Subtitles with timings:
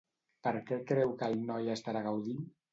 [0.47, 2.45] Per què creu que el noi estarà gaudint?